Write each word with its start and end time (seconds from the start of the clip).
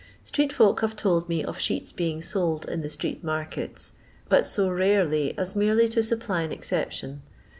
Street 0.23 0.51
folk 0.51 0.81
have 0.81 0.95
told 0.95 1.29
me 1.29 1.43
of 1.43 1.59
sheets 1.59 1.91
being 1.91 2.23
sold 2.23 2.67
in 2.67 2.81
the 2.81 2.89
street 2.89 3.23
markets, 3.23 3.93
but 4.29 4.47
so 4.47 4.67
rarely 4.67 5.37
as 5.37 5.55
merely 5.55 5.87
to 5.87 6.01
supply 6.01 6.41
an 6.41 6.51
exception. 6.51 7.21